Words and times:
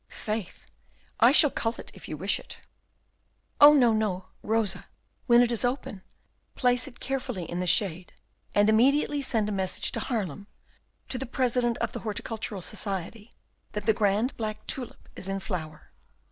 "Faith, 0.09 0.65
I 1.19 1.31
shall 1.31 1.51
cull 1.51 1.75
it, 1.77 1.91
if 1.93 2.07
you 2.07 2.17
wish 2.17 2.39
it." 2.39 2.59
"Oh, 3.59 3.71
no, 3.75 3.93
no, 3.93 4.29
Rosa! 4.41 4.87
when 5.27 5.43
it 5.43 5.51
is 5.51 5.63
open, 5.63 6.01
place 6.55 6.87
it 6.87 6.99
carefully 6.99 7.43
in 7.45 7.59
the 7.59 7.67
shade, 7.67 8.11
and 8.55 8.67
immediately 8.67 9.21
send 9.21 9.47
a 9.47 9.51
message 9.51 9.91
to 9.91 9.99
Haarlem, 9.99 10.47
to 11.09 11.19
the 11.19 11.27
President 11.27 11.77
of 11.77 11.91
the 11.91 11.99
Horticultural 11.99 12.63
Society, 12.63 13.35
that 13.73 13.85
the 13.85 13.93
grand 13.93 14.35
black 14.37 14.65
tulip 14.65 15.07
is 15.15 15.29
in 15.29 15.39
flower. 15.39 15.91